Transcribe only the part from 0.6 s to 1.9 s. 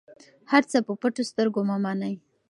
څه په پټو سترګو مه